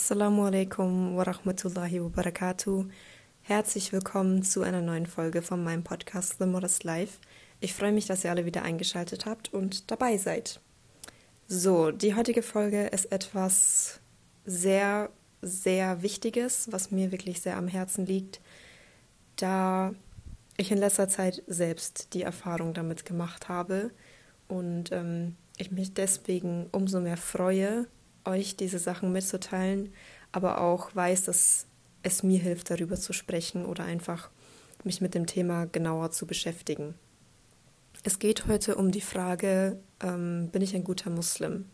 [0.00, 2.88] Assalamu alaikum wa rahmatullahi wa barakatuh.
[3.42, 7.18] Herzlich willkommen zu einer neuen Folge von meinem Podcast The Modest Life.
[7.58, 10.60] Ich freue mich, dass ihr alle wieder eingeschaltet habt und dabei seid.
[11.48, 13.98] So, die heutige Folge ist etwas
[14.46, 15.10] sehr,
[15.42, 18.40] sehr Wichtiges, was mir wirklich sehr am Herzen liegt,
[19.34, 19.94] da
[20.56, 23.90] ich in letzter Zeit selbst die Erfahrung damit gemacht habe
[24.46, 27.88] und ähm, ich mich deswegen umso mehr freue,
[28.24, 29.92] euch diese Sachen mitzuteilen,
[30.32, 31.66] aber auch weiß, dass
[32.02, 34.30] es mir hilft, darüber zu sprechen oder einfach
[34.84, 36.94] mich mit dem Thema genauer zu beschäftigen.
[38.04, 41.66] Es geht heute um die Frage, ähm, bin ich ein guter Muslim?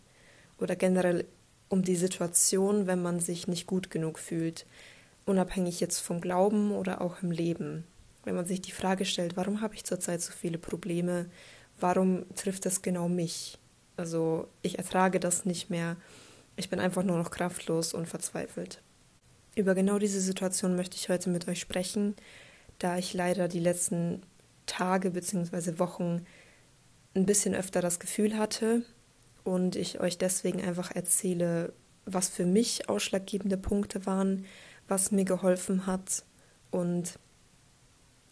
[0.59, 1.25] Oder generell
[1.69, 4.65] um die Situation, wenn man sich nicht gut genug fühlt,
[5.25, 7.85] unabhängig jetzt vom Glauben oder auch im Leben.
[8.23, 11.27] Wenn man sich die Frage stellt, warum habe ich zurzeit so viele Probleme?
[11.79, 13.57] Warum trifft das genau mich?
[13.97, 15.97] Also ich ertrage das nicht mehr.
[16.55, 18.81] Ich bin einfach nur noch kraftlos und verzweifelt.
[19.55, 22.15] Über genau diese Situation möchte ich heute mit euch sprechen,
[22.79, 24.21] da ich leider die letzten
[24.65, 25.79] Tage bzw.
[25.79, 26.25] Wochen
[27.15, 28.83] ein bisschen öfter das Gefühl hatte
[29.43, 31.73] und ich euch deswegen einfach erzähle,
[32.05, 34.45] was für mich ausschlaggebende Punkte waren,
[34.87, 36.23] was mir geholfen hat
[36.71, 37.17] und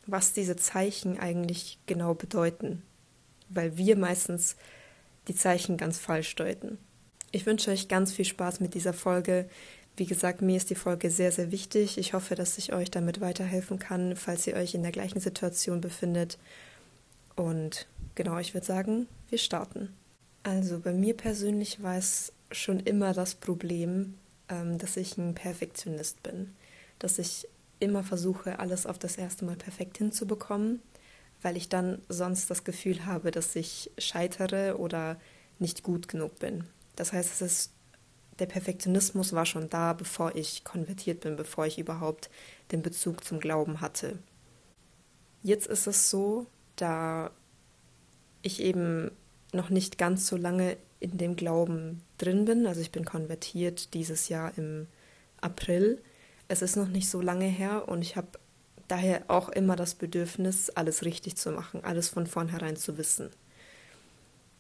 [0.06, 2.84] was diese Zeichen eigentlich genau bedeuten,
[3.50, 4.58] weil wir meistens
[5.28, 6.78] die Zeichen ganz falsch deuten.
[7.36, 9.50] Ich wünsche euch ganz viel Spaß mit dieser Folge.
[9.98, 11.98] Wie gesagt, mir ist die Folge sehr, sehr wichtig.
[11.98, 15.82] Ich hoffe, dass ich euch damit weiterhelfen kann, falls ihr euch in der gleichen Situation
[15.82, 16.38] befindet.
[17.36, 19.92] Und genau, ich würde sagen, wir starten.
[20.44, 24.14] Also bei mir persönlich war es schon immer das Problem,
[24.48, 26.54] ähm, dass ich ein Perfektionist bin.
[27.00, 27.48] Dass ich
[27.80, 30.84] immer versuche, alles auf das erste Mal perfekt hinzubekommen,
[31.42, 35.20] weil ich dann sonst das Gefühl habe, dass ich scheitere oder
[35.58, 36.66] nicht gut genug bin.
[36.96, 37.74] Das heißt, es ist
[38.40, 42.30] der Perfektionismus war schon da, bevor ich konvertiert bin, bevor ich überhaupt
[42.72, 44.18] den Bezug zum Glauben hatte.
[45.44, 47.32] Jetzt ist es so, da
[48.42, 49.12] ich eben
[49.52, 54.30] noch nicht ganz so lange in dem Glauben drin bin, also ich bin konvertiert dieses
[54.30, 54.88] Jahr im
[55.40, 56.02] April.
[56.48, 58.40] Es ist noch nicht so lange her und ich habe
[58.88, 63.30] daher auch immer das Bedürfnis, alles richtig zu machen, alles von vornherein zu wissen.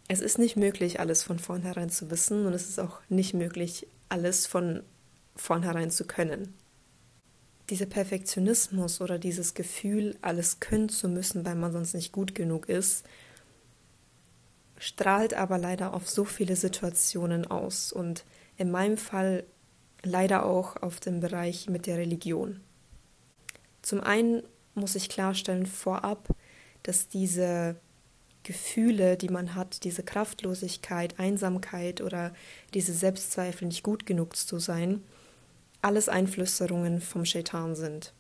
[0.08, 3.88] Es ist nicht möglich, alles von vornherein zu wissen und es ist auch nicht möglich,
[4.09, 4.84] alles von
[5.36, 6.53] vornherein zu können.
[7.69, 12.68] Dieser Perfektionismus oder dieses Gefühl, alles können zu müssen, weil man sonst nicht gut genug
[12.68, 13.06] ist,
[14.78, 18.25] strahlt aber leider auf so viele Situationen aus und
[18.58, 19.46] in meinem Fall
[20.03, 22.59] leider auch auf den Bereich mit der Religion.
[23.81, 24.44] Zum einen
[24.75, 26.28] muss ich klarstellen vorab,
[26.84, 27.78] dass diese
[28.44, 32.34] Gefühle, die man hat, diese Kraftlosigkeit, Einsamkeit oder
[32.74, 35.02] diese Selbstzweifel, nicht gut genug zu sein,
[35.81, 38.14] alles Einflüsterungen vom Shaitan sind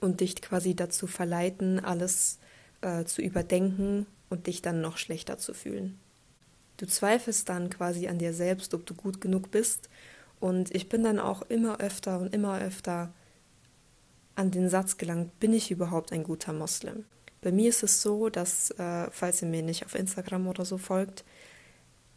[0.00, 2.38] und dich quasi dazu verleiten, alles
[2.82, 5.98] äh, zu überdenken und dich dann noch schlechter zu fühlen.
[6.76, 9.88] Du zweifelst dann quasi an dir selbst, ob du gut genug bist.
[10.40, 13.12] Und ich bin dann auch immer öfter und immer öfter
[14.34, 17.04] an den Satz gelangt, bin ich überhaupt ein guter Moslem?
[17.44, 20.78] Bei mir ist es so, dass, äh, falls ihr mir nicht auf Instagram oder so
[20.78, 21.24] folgt,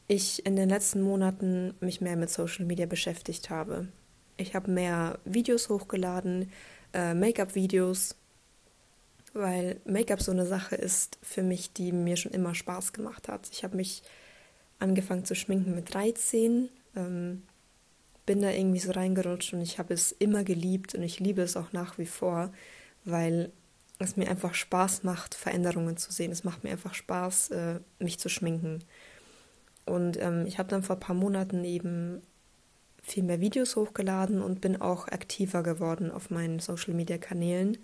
[0.08, 3.90] ich in den letzten Monaten mich mehr mit Social Media beschäftigt habe.
[4.38, 6.50] Ich habe mehr Videos hochgeladen,
[6.94, 8.16] äh, Make-up-Videos,
[9.34, 13.50] weil Make-up so eine Sache ist für mich, die mir schon immer Spaß gemacht hat.
[13.52, 14.04] Ich habe mich
[14.80, 17.44] angefangen zu schminken mit 13, ähm,
[18.26, 21.58] bin da irgendwie so reingerutscht und ich habe es immer geliebt und ich liebe es
[21.58, 22.54] auch nach wie vor,
[23.04, 23.52] weil
[24.00, 26.32] es mir einfach Spaß macht, Veränderungen zu sehen.
[26.32, 28.84] Es macht mir einfach Spaß, äh, mich zu schminken.
[29.86, 32.22] Und ähm, ich habe dann vor ein paar Monaten eben
[33.02, 37.78] viel mehr Videos hochgeladen und bin auch aktiver geworden auf meinen Social-Media-Kanälen.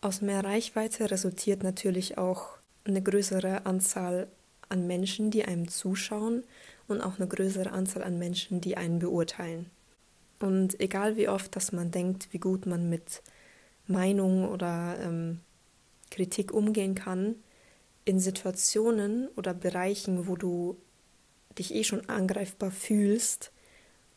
[0.00, 4.28] Aus mehr Reichweite resultiert natürlich auch eine größere Anzahl
[4.68, 6.44] an Menschen, die einem zuschauen
[6.86, 9.70] und auch eine größere Anzahl an Menschen, die einen beurteilen.
[10.38, 13.22] Und egal wie oft, dass man denkt, wie gut man mit
[13.88, 15.40] Meinung oder ähm,
[16.10, 17.34] Kritik umgehen kann,
[18.04, 20.76] in Situationen oder Bereichen, wo du
[21.58, 23.52] dich eh schon angreifbar fühlst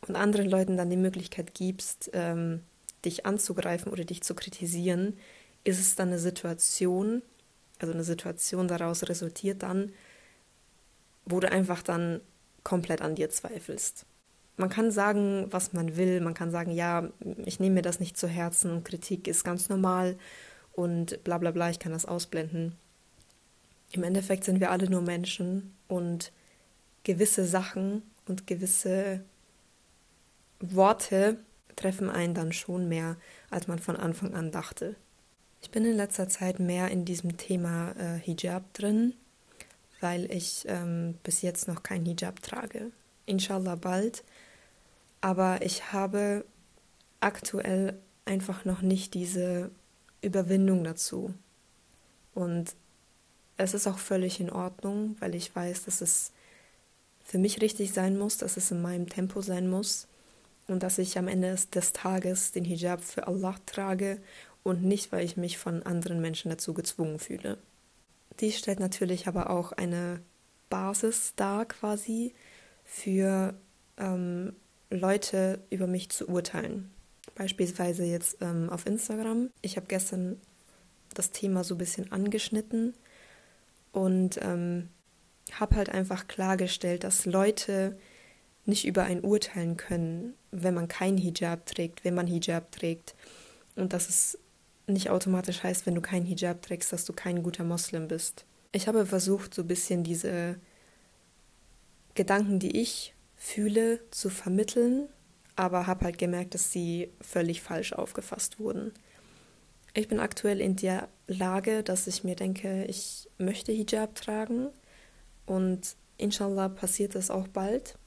[0.07, 2.62] und anderen Leuten dann die Möglichkeit gibst, ähm,
[3.03, 5.18] dich anzugreifen oder dich zu kritisieren,
[5.63, 7.21] ist es dann eine Situation,
[7.79, 9.91] also eine Situation daraus resultiert dann,
[11.25, 12.21] wo du einfach dann
[12.63, 14.06] komplett an dir zweifelst
[14.61, 17.09] man kann sagen, was man will, man kann sagen, ja,
[17.45, 20.17] ich nehme mir das nicht zu Herzen, Kritik ist ganz normal
[20.73, 22.75] und bla bla bla, ich kann das ausblenden.
[23.91, 26.31] Im Endeffekt sind wir alle nur Menschen und
[27.03, 29.21] gewisse Sachen und gewisse
[30.59, 31.37] Worte
[31.75, 33.17] treffen einen dann schon mehr,
[33.49, 34.95] als man von Anfang an dachte.
[35.63, 39.15] Ich bin in letzter Zeit mehr in diesem Thema äh, Hijab drin,
[39.99, 42.91] weil ich ähm, bis jetzt noch kein Hijab trage.
[43.25, 44.23] Inshallah bald.
[45.21, 46.45] Aber ich habe
[47.19, 49.71] aktuell einfach noch nicht diese
[50.21, 51.33] Überwindung dazu.
[52.33, 52.75] Und
[53.57, 56.31] es ist auch völlig in Ordnung, weil ich weiß, dass es
[57.23, 60.07] für mich richtig sein muss, dass es in meinem Tempo sein muss
[60.68, 64.19] und dass ich am Ende des Tages den Hijab für Allah trage
[64.63, 67.57] und nicht, weil ich mich von anderen Menschen dazu gezwungen fühle.
[68.39, 70.21] Dies stellt natürlich aber auch eine
[70.69, 72.33] Basis dar quasi
[72.83, 73.53] für
[73.97, 74.56] ähm,
[74.91, 76.91] Leute über mich zu urteilen.
[77.35, 79.49] Beispielsweise jetzt ähm, auf Instagram.
[79.61, 80.39] Ich habe gestern
[81.13, 82.93] das Thema so ein bisschen angeschnitten
[83.93, 84.89] und ähm,
[85.53, 87.97] habe halt einfach klargestellt, dass Leute
[88.65, 93.15] nicht über einen urteilen können, wenn man kein Hijab trägt, wenn man Hijab trägt.
[93.75, 94.37] Und dass es
[94.87, 98.45] nicht automatisch heißt, wenn du kein Hijab trägst, dass du kein guter Moslem bist.
[98.71, 100.57] Ich habe versucht, so ein bisschen diese
[102.13, 105.09] Gedanken, die ich fühle, zu vermitteln,
[105.55, 108.93] aber habe halt gemerkt, dass sie völlig falsch aufgefasst wurden.
[109.95, 114.67] Ich bin aktuell in der Lage, dass ich mir denke, ich möchte Hijab tragen
[115.47, 117.97] und inshallah passiert das auch bald.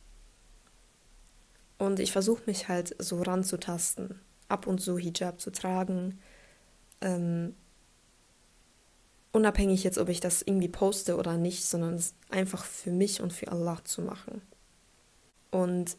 [1.78, 6.20] Und ich versuche mich halt so ranzutasten, ab und zu Hijab zu tragen.
[7.00, 7.56] Ähm,
[9.32, 13.32] unabhängig jetzt, ob ich das irgendwie poste oder nicht, sondern es einfach für mich und
[13.32, 14.40] für Allah zu machen.
[15.54, 15.96] Und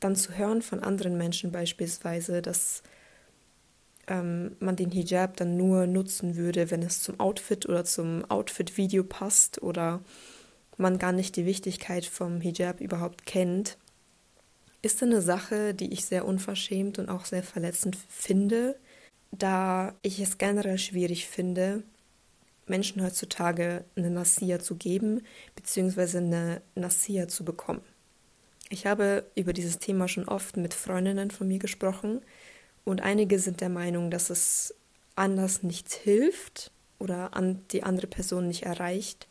[0.00, 2.82] dann zu hören von anderen Menschen beispielsweise, dass
[4.08, 9.04] ähm, man den Hijab dann nur nutzen würde, wenn es zum Outfit oder zum Outfit-Video
[9.04, 10.00] passt oder
[10.76, 13.78] man gar nicht die Wichtigkeit vom Hijab überhaupt kennt,
[14.82, 18.76] ist eine Sache, die ich sehr unverschämt und auch sehr verletzend finde,
[19.30, 21.84] da ich es generell schwierig finde,
[22.66, 25.22] Menschen heutzutage eine Nassia zu geben,
[25.54, 27.82] beziehungsweise eine Nassia zu bekommen.
[28.68, 32.20] Ich habe über dieses Thema schon oft mit Freundinnen von mir gesprochen
[32.84, 34.74] und einige sind der Meinung, dass es
[35.16, 39.26] anders nichts hilft oder an die andere Person nicht erreicht,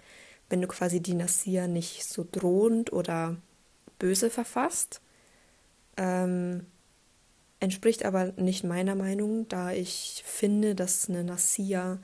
[0.50, 3.38] wenn du quasi die Nasir nicht so drohend oder
[4.00, 5.02] böse verfasst.
[5.98, 6.66] Ähm,
[7.60, 12.00] entspricht aber nicht meiner Meinung, da ich finde, dass eine Nasir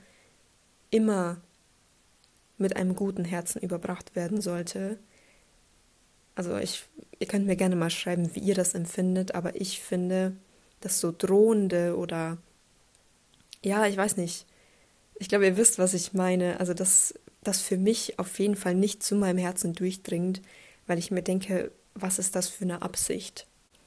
[0.90, 1.40] immer
[2.58, 4.98] mit einem guten Herzen überbracht werden sollte.
[6.34, 6.84] Also ich,
[7.18, 10.36] ihr könnt mir gerne mal schreiben, wie ihr das empfindet, aber ich finde,
[10.80, 12.38] das so drohende oder
[13.62, 14.46] ja, ich weiß nicht.
[15.18, 16.60] Ich glaube, ihr wisst, was ich meine.
[16.60, 20.42] Also, dass das für mich auf jeden Fall nicht zu meinem Herzen durchdringt,
[20.86, 23.46] weil ich mir denke, was ist das für eine Absicht?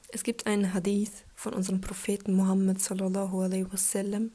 [0.09, 4.31] Es gibt einen Hadith von unserem Propheten Muhammad sallallahu alaihi wasallam,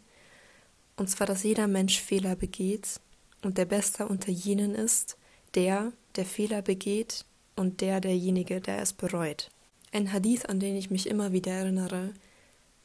[0.97, 3.01] und zwar, dass jeder Mensch Fehler begeht
[3.43, 5.17] und der Beste unter jenen ist,
[5.55, 7.25] der, der Fehler begeht
[7.57, 9.51] und der, derjenige, der es bereut.
[9.93, 12.13] Ein Hadith, an den ich mich immer wieder erinnere,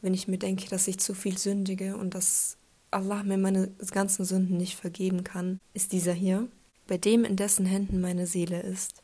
[0.01, 2.57] wenn ich mir denke, dass ich zu viel sündige und dass
[2.91, 6.47] Allah mir meine ganzen Sünden nicht vergeben kann, ist dieser hier,
[6.87, 9.03] bei dem in dessen Händen meine Seele ist.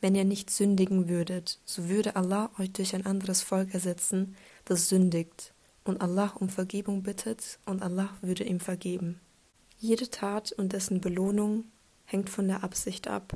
[0.00, 4.88] Wenn ihr nicht sündigen würdet, so würde Allah euch durch ein anderes Volk ersetzen, das
[4.88, 5.52] sündigt,
[5.84, 9.20] und Allah um Vergebung bittet, und Allah würde ihm vergeben.
[9.78, 11.64] Jede Tat und dessen Belohnung
[12.04, 13.34] hängt von der Absicht ab.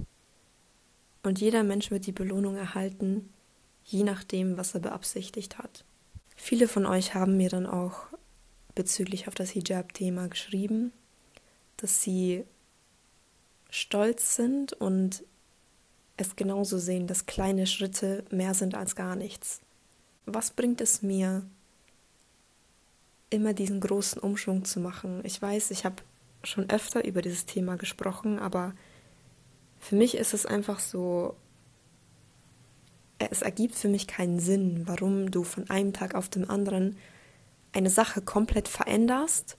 [1.29, 3.29] Und jeder Mensch wird die Belohnung erhalten,
[3.85, 5.85] je nachdem, was er beabsichtigt hat.
[6.37, 8.07] Viele von euch haben mir dann auch
[8.75, 10.91] bezüglich auf das Hijab-Thema geschrieben,
[11.77, 12.45] dass sie
[13.69, 15.23] stolz sind und
[16.17, 19.61] es genauso sehen, dass kleine Schritte mehr sind als gar nichts.
[20.25, 21.45] Was bringt es mir,
[23.29, 25.21] immer diesen großen Umschwung zu machen?
[25.27, 25.97] Ich weiß, ich habe
[26.43, 28.73] schon öfter über dieses Thema gesprochen, aber
[29.81, 31.37] für mich ist es einfach so
[33.19, 36.97] es ergibt für mich keinen Sinn, warum du von einem Tag auf den anderen
[37.73, 39.57] eine Sache komplett veränderst.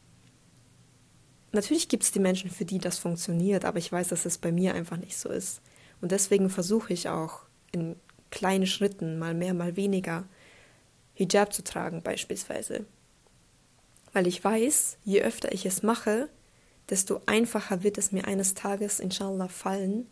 [1.51, 4.51] Natürlich gibt es die Menschen, für die das funktioniert, aber ich weiß, dass es bei
[4.51, 5.61] mir einfach nicht so ist.
[6.01, 7.95] Und deswegen versuche ich auch in
[8.31, 10.25] kleinen Schritten, mal mehr, mal weniger,
[11.15, 12.85] Hijab zu tragen beispielsweise.
[14.13, 16.29] Weil ich weiß, je öfter ich es mache,
[16.89, 20.07] desto einfacher wird es mir eines Tages, inshallah, fallen,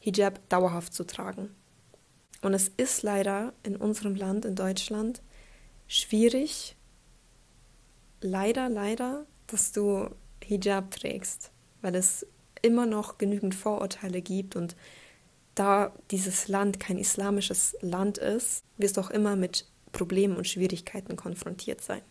[0.00, 1.54] Hijab dauerhaft zu tragen.
[2.42, 5.22] Und es ist leider in unserem Land, in Deutschland,
[5.88, 6.76] schwierig,
[8.20, 10.10] leider, leider, dass du
[10.44, 11.50] Hijab trägst,
[11.82, 12.26] weil es
[12.62, 14.76] immer noch genügend Vorurteile gibt und
[15.54, 21.16] da dieses Land kein islamisches Land ist, wirst du auch immer mit Problemen und Schwierigkeiten
[21.16, 22.02] konfrontiert sein.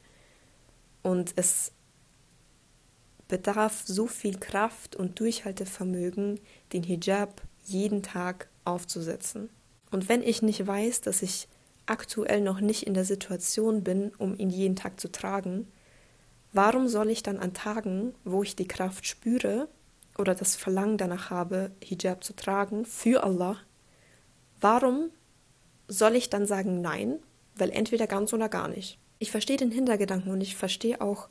[1.04, 1.72] Und es
[3.27, 6.39] bedarf so viel Kraft und Durchhaltevermögen,
[6.74, 9.50] den Hijab jeden Tag aufzusetzen.
[9.91, 11.48] Und wenn ich nicht weiß, dass ich
[11.86, 15.67] aktuell noch nicht in der Situation bin, um ihn jeden Tag zu tragen,
[16.53, 19.67] warum soll ich dann an Tagen, wo ich die Kraft spüre
[20.17, 23.58] oder das Verlangen danach habe, Hijab zu tragen für Allah,
[24.62, 25.12] warum
[25.88, 27.20] soll ich dann sagen nein,
[27.55, 28.98] weil entweder ganz oder gar nicht?
[29.20, 31.29] Ich verstehe den Hintergedanken und ich verstehe auch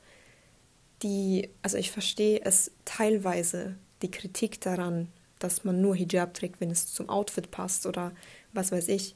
[1.04, 5.08] die, also ich verstehe es teilweise, die Kritik daran,
[5.38, 8.12] dass man nur Hijab trägt, wenn es zum Outfit passt oder
[8.52, 9.14] was weiß ich.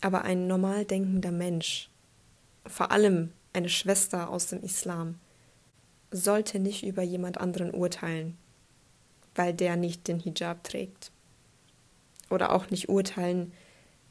[0.00, 1.88] Aber ein normal denkender Mensch,
[2.66, 5.18] vor allem eine Schwester aus dem Islam,
[6.10, 8.36] sollte nicht über jemand anderen urteilen,
[9.34, 11.12] weil der nicht den Hijab trägt.
[12.28, 13.52] Oder auch nicht urteilen,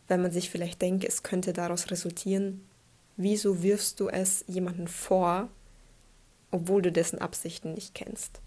[0.08, 2.66] wenn man sich vielleicht denkt, es könnte daraus resultieren,
[3.18, 5.50] wieso wirfst du es jemandem vor,
[6.52, 8.42] obwohl du dessen Absichten nicht kennst.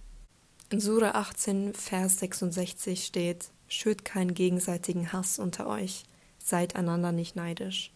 [0.71, 6.05] In Sura 18, Vers 66 steht, Schürt keinen gegenseitigen Hass unter euch,
[6.39, 7.91] seid einander nicht neidisch.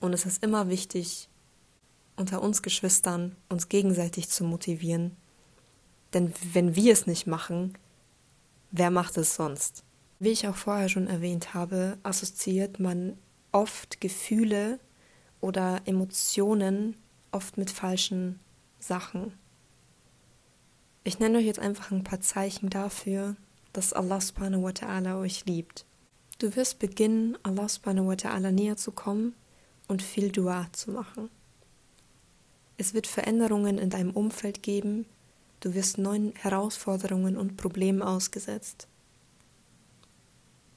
[0.00, 1.28] Und es ist immer wichtig,
[2.16, 5.16] unter uns Geschwistern uns gegenseitig zu motivieren,
[6.14, 7.76] denn wenn wir es nicht machen,
[8.70, 9.84] wer macht es sonst?
[10.18, 13.18] Wie ich auch vorher schon erwähnt habe, assoziiert man
[13.52, 14.80] oft Gefühle
[15.40, 16.96] oder Emotionen
[17.30, 18.40] oft mit falschen
[18.78, 19.32] Sachen.
[21.04, 23.36] Ich nenne euch jetzt einfach ein paar Zeichen dafür,
[23.72, 25.84] dass Allah subhanahu wa ta'ala euch liebt.
[26.38, 29.34] Du wirst beginnen, Allah subhanahu wa ta'ala näher zu kommen
[29.88, 31.30] und viel Dua zu machen.
[32.76, 35.06] Es wird Veränderungen in deinem Umfeld geben,
[35.60, 38.86] du wirst neuen Herausforderungen und Problemen ausgesetzt.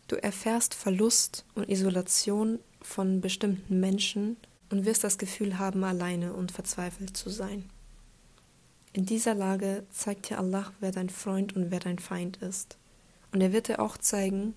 [0.08, 4.38] Du erfährst Verlust und Isolation von bestimmten Menschen
[4.70, 7.70] und wirst das Gefühl haben, alleine und verzweifelt zu sein.
[8.94, 12.78] In dieser Lage zeigt dir Allah, wer dein Freund und wer dein Feind ist.
[13.32, 14.54] Und er wird dir auch zeigen,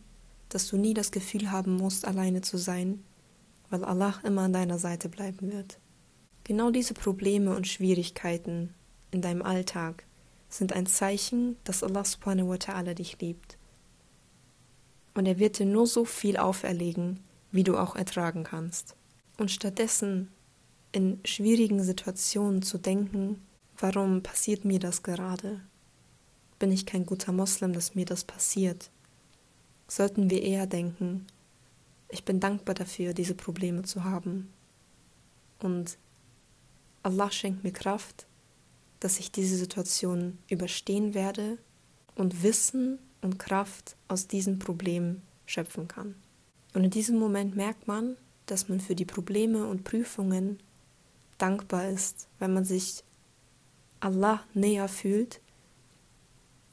[0.49, 3.05] dass du nie das Gefühl haben musst, alleine zu sein,
[3.71, 5.79] weil Allah immer an deiner Seite bleiben wird.
[6.43, 8.75] Genau diese Probleme und Schwierigkeiten
[9.13, 10.05] in deinem Alltag
[10.49, 13.57] sind ein Zeichen, dass Allah subhanahu wa ta'ala dich liebt.
[15.15, 17.21] Und er wird dir nur so viel auferlegen,
[17.53, 18.97] wie du auch ertragen kannst.
[19.39, 20.31] Und stattdessen
[20.93, 23.41] in schwierigen Situationen zu denken,
[23.79, 25.61] Warum passiert mir das gerade?
[26.59, 28.91] Bin ich kein guter Moslem, dass mir das passiert?
[29.89, 31.27] Sollten wir eher denken,
[32.09, 34.53] ich bin dankbar dafür, diese Probleme zu haben.
[35.61, 35.99] Und
[37.03, 38.27] Allah schenkt mir Kraft,
[39.01, 41.59] dass ich diese Situation überstehen werde
[42.15, 46.15] und Wissen und Kraft aus diesen Problemen schöpfen kann.
[46.73, 48.17] Und in diesem Moment merkt man,
[48.47, 50.59] dass man für die Probleme und Prüfungen
[51.39, 53.03] dankbar ist, wenn man sich
[54.05, 55.41] Allah näher fühlt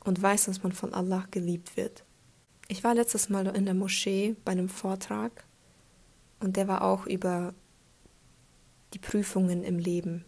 [0.03, 2.03] und weiß, dass man von Allah geliebt wird.
[2.67, 5.45] Ich war letztes Mal in der Moschee bei einem Vortrag
[6.39, 7.53] und der war auch über
[8.93, 10.25] die Prüfungen im Leben.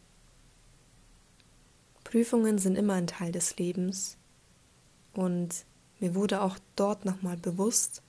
[2.03, 4.17] Prüfungen sind immer ein Teil des Lebens
[5.13, 5.65] und
[5.99, 8.01] mir wurde auch dort nochmal bewusst,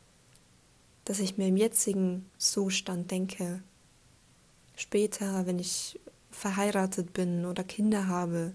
[1.04, 3.62] dass ich mir im jetzigen Zustand denke,
[4.76, 5.98] später, wenn ich
[6.30, 8.52] verheiratet bin oder Kinder habe,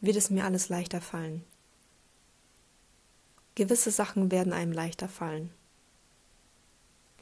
[0.00, 1.44] wird es mir alles leichter fallen.
[3.54, 5.50] Gewisse Sachen werden einem leichter fallen.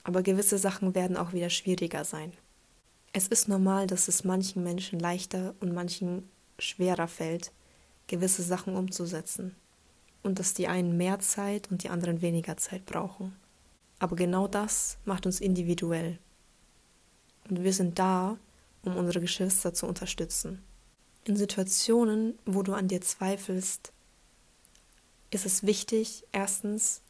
[0.03, 2.33] Aber gewisse Sachen werden auch wieder schwieriger sein.
[3.13, 6.29] Es ist normal, dass es manchen Menschen leichter und manchen
[6.59, 7.53] schwerer fällt,
[8.09, 9.55] gewisse Sachen umzusetzen.
[10.23, 13.37] Und dass die einen mehr Zeit und die anderen weniger Zeit brauchen.
[13.99, 16.19] Aber genau das macht uns individuell.
[17.49, 18.39] Und wir sind da,
[18.83, 20.63] um unsere Geschwister zu unterstützen.
[21.25, 23.93] In Situationen, wo du an dir zweifelst,
[25.31, 27.01] ist es wichtig, erstens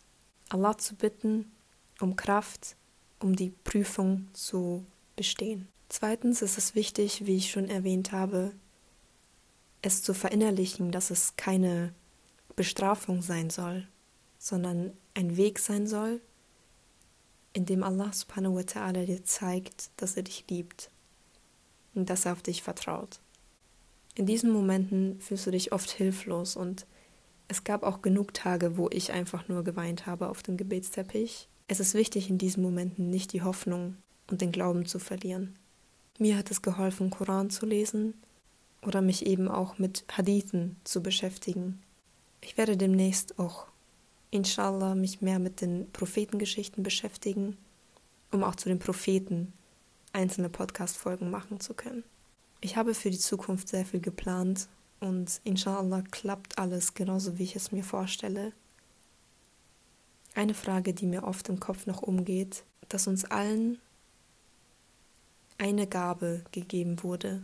[0.48, 1.50] Allah zu bitten
[2.00, 2.76] um Kraft,
[3.20, 4.84] um die Prüfung zu
[5.16, 5.68] bestehen.
[5.88, 8.52] Zweitens ist es wichtig, wie ich schon erwähnt habe,
[9.82, 11.94] es zu verinnerlichen, dass es keine
[12.56, 13.86] Bestrafung sein soll,
[14.38, 16.20] sondern ein Weg sein soll,
[17.52, 20.90] in dem Allah subhanahu wa ta'ala dir zeigt, dass er dich liebt
[21.94, 23.20] und dass er auf dich vertraut.
[24.14, 26.86] In diesen Momenten fühlst du dich oft hilflos und
[27.48, 31.48] es gab auch genug Tage, wo ich einfach nur geweint habe auf dem Gebetsteppich.
[31.66, 33.96] Es ist wichtig, in diesen Momenten nicht die Hoffnung
[34.30, 35.54] und den Glauben zu verlieren.
[36.18, 38.14] Mir hat es geholfen, Koran zu lesen
[38.82, 41.82] oder mich eben auch mit Hadithen zu beschäftigen.
[42.40, 43.66] Ich werde demnächst auch
[44.30, 47.56] inshallah mich mehr mit den Prophetengeschichten beschäftigen,
[48.30, 49.52] um auch zu den Propheten
[50.12, 52.04] einzelne Podcast-Folgen machen zu können.
[52.60, 54.68] Ich habe für die Zukunft sehr viel geplant
[55.00, 58.52] und inshallah klappt alles genauso, wie ich es mir vorstelle.
[60.34, 63.78] Eine Frage, die mir oft im Kopf noch umgeht, dass uns allen
[65.58, 67.42] eine Gabe gegeben wurde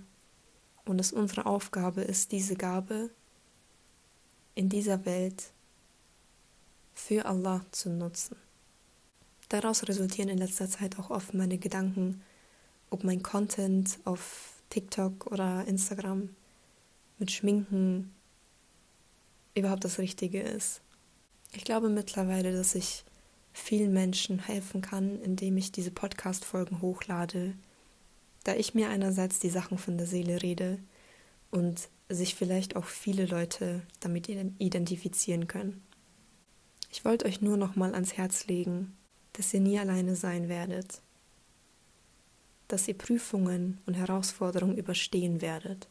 [0.85, 3.11] und es unsere Aufgabe ist, diese Gabe
[4.55, 5.53] in dieser Welt
[6.95, 8.37] für Allah zu nutzen.
[9.49, 12.23] Daraus resultieren in letzter Zeit auch oft meine Gedanken,
[12.91, 16.31] ob mein Content auf TikTok oder Instagram
[17.19, 18.15] mit Schminken
[19.55, 20.81] überhaupt das Richtige ist.
[21.53, 23.05] Ich glaube mittlerweile, dass ich
[23.53, 27.55] vielen Menschen helfen kann, indem ich diese Podcast-Folgen hochlade,
[28.45, 30.79] da ich mir einerseits die Sachen von der Seele rede
[31.51, 35.83] und sich vielleicht auch viele Leute damit identifizieren können.
[36.91, 38.97] Ich wollte euch nur noch mal ans Herz legen,
[39.33, 41.03] dass ihr nie alleine sein werdet,
[42.73, 45.89] dass ihr Prüfungen und Herausforderungen überstehen werdet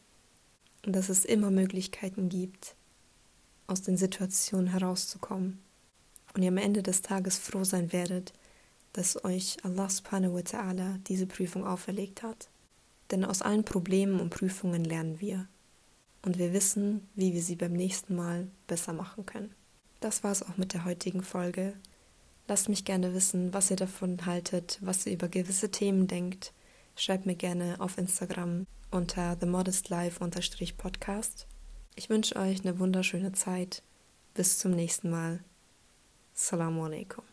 [0.84, 2.74] und dass es immer Möglichkeiten gibt,
[3.66, 5.60] aus den Situationen herauszukommen
[6.34, 8.32] und ihr am Ende des Tages froh sein werdet,
[8.92, 12.48] dass euch Allah subhanahu wa ta'ala diese Prüfung auferlegt hat.
[13.10, 15.48] Denn aus allen Problemen und Prüfungen lernen wir
[16.22, 19.54] und wir wissen, wie wir sie beim nächsten Mal besser machen können.
[20.00, 21.74] Das war es auch mit der heutigen Folge.
[22.48, 26.52] Lasst mich gerne wissen, was ihr davon haltet, was ihr über gewisse Themen denkt.
[27.00, 31.46] Schreibt mir gerne auf Instagram unter themodestlife-podcast.
[31.94, 33.82] Ich wünsche euch eine wunderschöne Zeit.
[34.34, 35.42] Bis zum nächsten Mal.
[36.34, 37.29] Assalamu alaikum.